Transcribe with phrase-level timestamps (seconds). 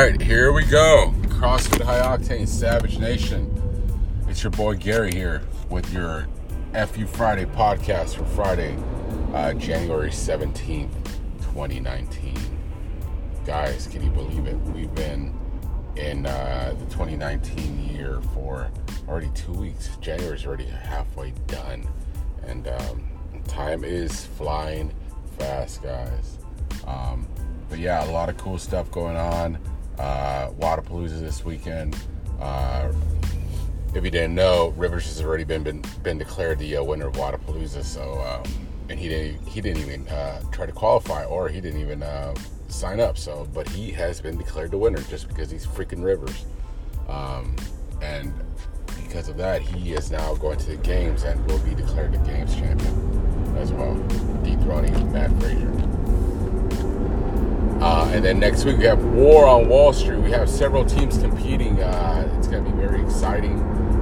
[0.00, 1.14] right, here we go.
[1.26, 3.48] CrossFit High Octane Savage Nation.
[4.28, 6.26] It's your boy Gary here with your
[6.72, 8.76] FU Friday podcast for Friday,
[9.32, 10.90] uh, January 17th,
[11.42, 12.34] 2019.
[13.46, 14.56] Guys, can you believe it?
[14.74, 15.32] We've been
[15.94, 18.72] in uh, the 2019 year for
[19.06, 19.90] already two weeks.
[20.00, 21.86] January's already halfway done.
[22.48, 23.08] And um,
[23.46, 24.92] time is flying
[25.38, 26.38] fast, guys.
[26.84, 27.28] Um,
[27.70, 29.56] but yeah, a lot of cool stuff going on.
[29.98, 31.96] Uh, Wodapalooza this weekend.
[32.40, 32.92] Uh,
[33.94, 37.14] if you didn't know, Rivers has already been been, been declared the uh, winner of
[37.14, 37.84] Wodapalooza.
[37.84, 38.42] So, um,
[38.88, 42.34] and he didn't he didn't even uh, try to qualify, or he didn't even uh,
[42.68, 43.16] sign up.
[43.16, 46.44] So, but he has been declared the winner just because he's freaking Rivers.
[47.08, 47.54] Um,
[48.02, 48.32] and
[48.96, 52.18] because of that, he is now going to the games and will be declared the
[52.18, 53.94] games champion as well,
[54.42, 56.03] dethroning Mat Fraser.
[57.84, 60.18] Uh, and then next week we have War on Wall Street.
[60.20, 61.82] We have several teams competing.
[61.82, 63.60] Uh, it's going to be very exciting.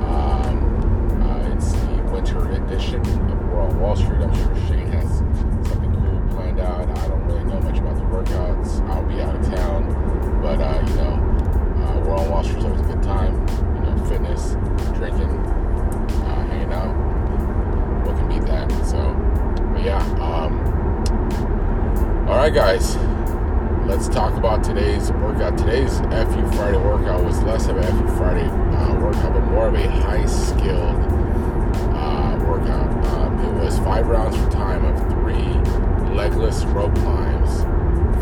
[0.00, 4.20] Um, uh, it's the winter edition of War on Wall Street.
[4.20, 6.88] I'm sure Shane has something cool planned out.
[6.98, 8.88] I don't really know much about the workouts.
[8.90, 12.64] I'll be out of town, but uh, you know, uh, War on Wall Street is
[12.66, 13.34] always a good time.
[13.74, 14.52] You know, fitness,
[14.96, 16.94] drinking, uh, hanging out.
[18.06, 18.70] What can beat that?
[18.86, 19.02] So,
[19.72, 19.98] but yeah.
[20.20, 20.60] Um,
[22.28, 22.96] all right, guys
[23.86, 25.58] let's talk about today's workout.
[25.58, 29.74] Today's FU Friday workout was less of a FU Friday uh, workout, but more of
[29.74, 30.96] a high skilled
[31.92, 33.04] uh, workout.
[33.06, 37.62] Um, it was five rounds for time of three legless rope climbs,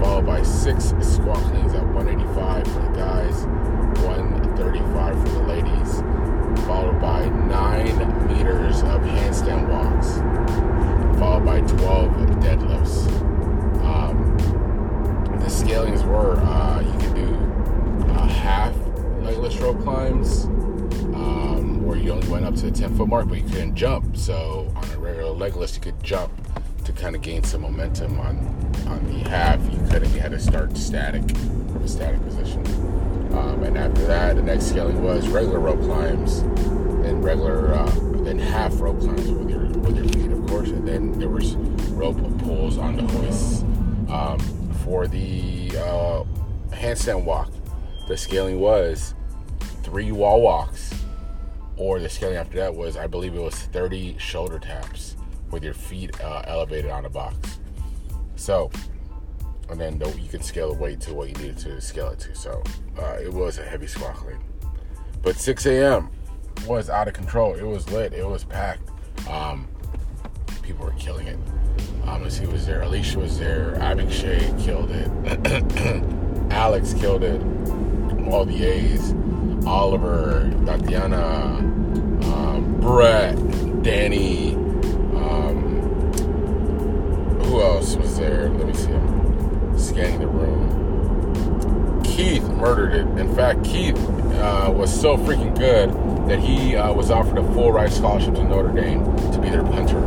[0.00, 3.44] followed by six squat cleans at 185 for the guys,
[4.02, 6.00] 135 for the ladies,
[6.66, 10.16] followed by nine meters of handstand walks,
[11.20, 12.10] followed by 12
[12.40, 13.31] deadlifts.
[15.52, 18.74] Scalings were uh, you can do uh, half
[19.20, 20.44] legless rope climbs,
[21.14, 24.16] um, where you only went up to the 10 foot mark, but you couldn't jump.
[24.16, 26.32] So on a regular legless, you could jump
[26.84, 28.38] to kind of gain some momentum on
[28.88, 29.62] on the half.
[29.70, 30.12] You couldn't.
[30.14, 32.66] You had to start static from a static position.
[33.34, 38.80] Um, and after that, the next scaling was regular rope climbs and regular uh, half
[38.80, 40.70] rope climbs with your with your feet, of course.
[40.70, 41.56] And then there was
[41.92, 43.62] rope pulls on the hoists.
[44.08, 44.40] Um,
[44.82, 46.24] for the uh,
[46.70, 47.50] handstand walk,
[48.08, 49.14] the scaling was
[49.82, 50.92] three wall walks,
[51.76, 55.16] or the scaling after that was, I believe it was 30 shoulder taps
[55.50, 57.58] with your feet uh, elevated on a box.
[58.36, 58.70] So,
[59.68, 62.18] and then the, you can scale the weight to what you needed to scale it
[62.20, 62.34] to.
[62.34, 62.62] So,
[62.98, 64.38] uh, it was a heavy squat clean.
[65.22, 66.10] But 6 a.m.
[66.66, 67.54] was out of control.
[67.54, 68.12] It was lit.
[68.12, 68.88] It was packed.
[69.28, 69.68] Um,
[70.62, 71.38] people were killing it.
[72.06, 72.82] Um, he was there.
[72.82, 73.74] Alicia was there.
[73.76, 75.08] Abikshay killed it.
[76.52, 77.40] Alex killed it.
[78.28, 79.14] All the A's.
[79.66, 83.36] Oliver, Tatiana, um, Brett,
[83.82, 84.54] Danny.
[84.54, 85.80] Um,
[87.44, 88.48] who else was there?
[88.48, 88.90] Let me see.
[88.90, 92.02] I'm scanning the room.
[92.02, 93.06] Keith murdered it.
[93.20, 93.96] In fact, Keith
[94.34, 95.90] uh, was so freaking good
[96.28, 99.62] that he uh, was offered a full ride scholarship to Notre Dame to be their
[99.62, 100.00] punter.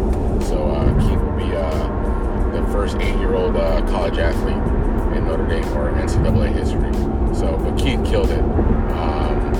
[0.46, 4.56] So uh, Keith will be uh, the first eight-year-old uh, college athlete
[5.18, 6.94] in Notre Dame or NCAA history.
[7.36, 8.40] So, but Keith killed it.
[8.40, 9.53] Um,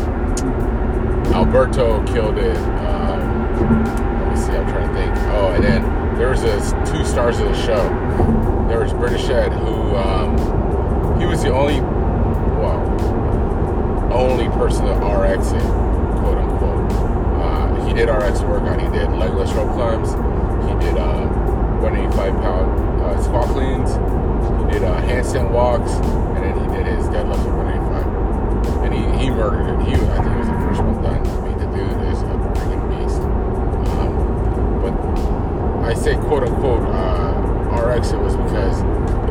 [1.34, 2.56] Alberto killed it.
[2.58, 3.54] Um,
[4.22, 4.52] let me see.
[4.52, 5.16] I'm trying to think.
[5.34, 7.90] Oh, and then there was a, two stars of the show.
[8.70, 11.80] There was British Ed, who um, he was the only,
[14.16, 15.62] only person to RX it,
[16.20, 16.92] quote unquote.
[17.42, 18.80] Uh, he did RX workout.
[18.80, 20.10] He did legless rope climbs.
[20.70, 21.28] He did uh,
[21.82, 23.92] 185 pound uh, squat cleans.
[23.94, 28.84] He did uh, handstand walks, and then he did his deadlift at 185.
[28.84, 29.86] And he, he murdered it.
[29.86, 31.28] He, I think he was the first one done.
[31.28, 33.22] I mean, the dude is a freaking beast.
[34.00, 34.96] Um, but
[35.86, 37.46] I say quote unquote uh,
[37.76, 38.80] RX it was because,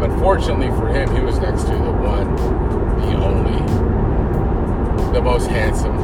[0.03, 2.37] unfortunately for him, he was next to the one,
[3.01, 3.59] the only,
[5.15, 5.97] the most handsome,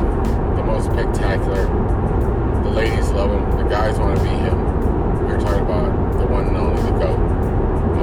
[0.55, 1.67] the most spectacular.
[2.63, 3.59] The ladies love him.
[3.59, 4.57] The guys want to be him.
[5.27, 7.19] We were talking about the one and only, the GOAT,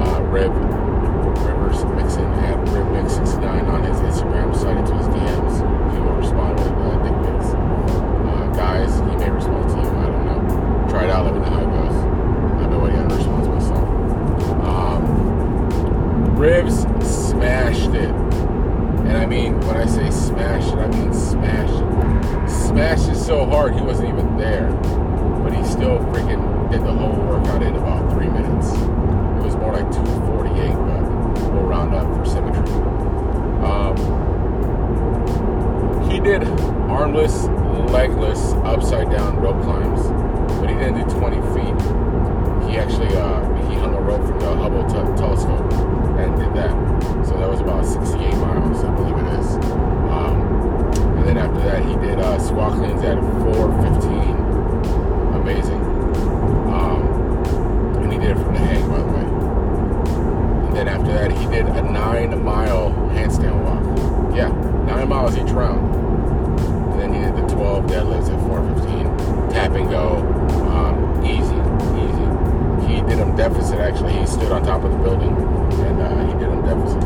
[0.04, 3.27] uh, Rib, Rivers Mixon at RibMix69 on
[22.78, 24.70] smashed it so hard he wasn't even there.
[25.42, 28.68] But he still freaking did the whole workout in about three minutes.
[28.68, 31.02] It was more like 248, but
[31.52, 32.70] we'll round up for symmetry.
[33.66, 33.96] Um,
[36.08, 36.44] he did
[36.88, 37.46] armless,
[37.90, 40.17] legless, upside down rope climbs.
[58.56, 59.28] And it from the.
[60.68, 64.36] And then after that, he did a nine mile handstand walk.
[64.36, 64.48] Yeah,
[64.86, 65.94] nine miles each round.
[66.92, 69.50] And then he did the 12 deadlifts at 415.
[69.50, 70.16] Tap and go.
[70.68, 71.58] Um, easy,
[72.02, 72.28] easy.
[72.92, 74.12] He did them deficit actually.
[74.14, 76.97] He stood on top of the building and uh, he did them deficit.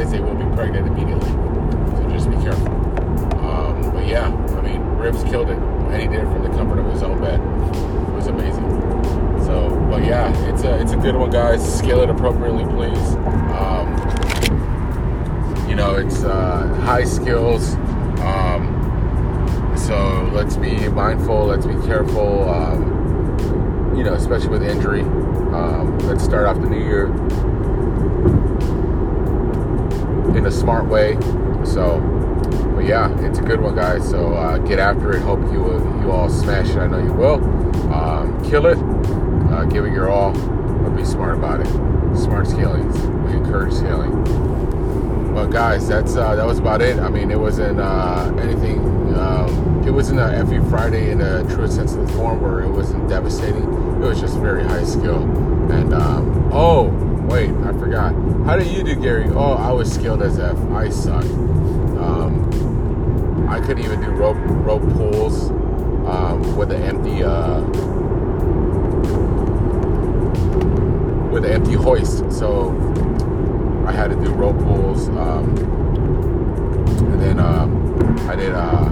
[0.00, 1.28] Eyes, they will be pregnant immediately.
[1.28, 2.68] So just be careful.
[3.44, 6.78] Um, but yeah, I mean, Ribs killed it, and he did it from the comfort
[6.78, 7.40] of his own bed.
[7.40, 8.68] It was amazing.
[9.44, 11.78] So, but yeah, it's a it's a good one, guys.
[11.78, 13.14] Scale it appropriately, please.
[13.56, 13.88] Um,
[15.68, 17.74] you know, it's uh, high skills.
[18.20, 18.76] Um,
[19.76, 21.46] so let's be mindful.
[21.46, 22.48] Let's be careful.
[22.48, 25.02] Um, you know, especially with injury.
[25.02, 27.08] Um, let's start off the new year
[30.36, 31.14] in a smart way.
[31.64, 32.00] So,
[32.74, 34.08] but yeah, it's a good one, guys.
[34.08, 35.20] So uh, get after it.
[35.20, 36.78] Hope you you all smash it.
[36.78, 37.42] I know you will.
[37.92, 38.78] Um, kill it.
[39.52, 40.32] Uh, give it your all.
[40.32, 41.66] But be smart about it.
[42.16, 42.88] Smart scaling.
[43.24, 44.10] We encourage scaling.
[45.34, 46.98] But guys, that's uh, that was about it.
[46.98, 48.78] I mean, it wasn't uh, anything.
[49.14, 53.08] Um, it wasn't FU Friday in a true sense of the form where it wasn't
[53.08, 53.62] devastating.
[53.62, 55.22] It was just very high skill.
[55.70, 56.88] And um, oh,
[57.30, 58.12] wait, I forgot.
[58.44, 59.28] How did you do, Gary?
[59.28, 60.58] Oh, I was skilled as F.
[60.72, 61.24] I suck.
[61.24, 62.48] Um,
[63.48, 64.36] I couldn't even do rope
[64.66, 65.50] rope pulls
[66.10, 67.60] um, with an empty uh,
[71.30, 72.32] with an empty hoist.
[72.32, 72.70] So
[73.86, 75.56] I had to do rope pulls, um,
[76.98, 78.88] and then um, I did uh,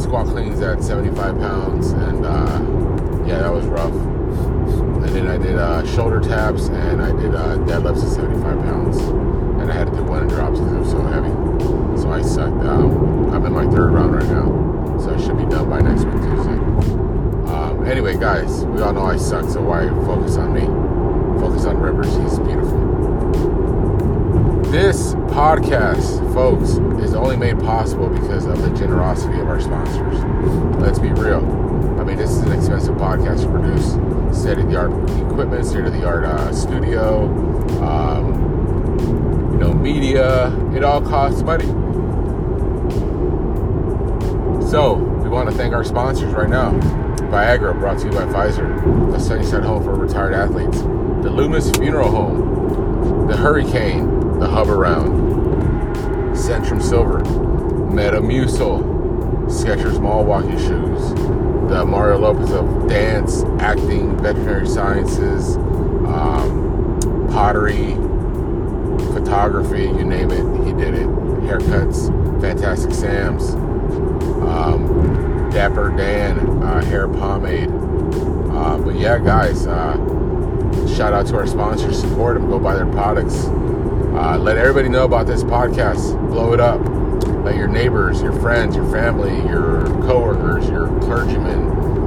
[0.00, 4.17] squat cleans at 75 pounds, and uh, yeah, that was rough.
[5.08, 8.98] And then I did uh, shoulder taps, and I did uh, deadlifts at 75 pounds,
[8.98, 11.30] and I had to do one drops because it was so heavy.
[11.98, 12.62] So I sucked.
[12.66, 16.04] Um, I'm in my third round right now, so I should be done by next
[16.04, 16.58] week Tuesday.
[17.50, 20.66] Um, anyway, guys, we all know I suck, so why focus on me?
[21.40, 22.14] Focus on Rivers.
[22.14, 22.87] He's beautiful.
[24.70, 26.72] This podcast, folks,
[27.02, 30.22] is only made possible because of the generosity of our sponsors.
[30.78, 31.38] Let's be real.
[31.98, 33.92] I mean, this is an expensive podcast to produce.
[34.38, 34.92] State of the art
[35.30, 37.24] equipment, state of the art uh, studio,
[37.82, 40.54] um, you know, media.
[40.76, 41.64] It all costs money.
[44.68, 46.72] So, we want to thank our sponsors right now.
[47.30, 49.12] Viagra, brought to you by Pfizer.
[49.12, 50.82] The Sunnyside Home for Retired Athletes.
[50.82, 53.28] The Loomis Funeral Home.
[53.28, 56.36] The HurryCane, the Hoveround.
[56.36, 57.20] Centrum Silver.
[57.90, 58.98] Metamucil.
[59.46, 61.14] Skechers Mall Walking Shoes.
[61.68, 67.94] The Mario Lopez of dance, acting, veterinary sciences, um, pottery,
[69.12, 71.06] photography, you name it, he did it.
[71.44, 72.08] Haircuts,
[72.40, 73.54] Fantastic Sam's,
[74.44, 77.68] um, Dapper Dan, uh, hair pomade.
[77.70, 79.94] Uh, but yeah, guys, uh,
[80.94, 82.00] shout out to our sponsors.
[82.00, 82.48] Support them.
[82.48, 83.44] Go buy their products.
[84.18, 86.18] Uh, let everybody know about this podcast.
[86.28, 86.80] Blow it up.
[87.44, 91.60] Let your neighbors, your friends, your family, your coworkers, your clergymen,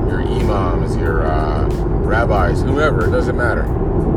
[0.09, 1.69] your imams, your uh,
[2.03, 3.65] rabbis, whomever, it doesn't matter.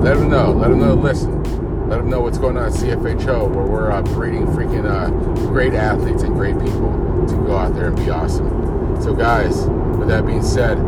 [0.01, 0.51] Let them know.
[0.51, 1.41] Let them know listen.
[1.89, 5.11] Let them know what's going on at CFHO, where we're uh, breeding freaking uh,
[5.47, 9.01] great athletes and great people to go out there and be awesome.
[9.03, 9.67] So, guys,
[9.99, 10.79] with that being said,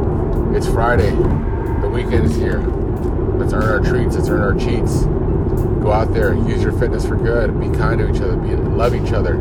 [0.56, 1.12] it's Friday.
[1.82, 2.58] The weekend is here.
[3.38, 4.16] Let's earn our treats.
[4.16, 5.06] Let's earn our cheats.
[5.86, 7.60] Go out there, and use your fitness for good.
[7.60, 8.34] Be kind to each other.
[8.34, 9.34] Be, love each other.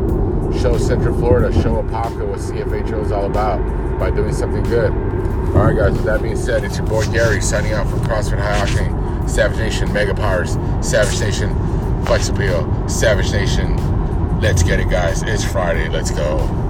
[0.60, 3.58] Show Central Florida, show Apopka what CFHO is all about
[3.98, 4.92] by doing something good.
[4.92, 5.94] All right, guys.
[5.94, 9.58] With that being said, it's your boy Gary signing out from CrossFit High Octane, Savage
[9.58, 11.52] Nation Mega Powers, Savage Nation
[12.04, 14.40] Flex Appeal, Savage Nation.
[14.40, 15.24] Let's get it, guys.
[15.24, 15.88] It's Friday.
[15.88, 16.65] Let's go.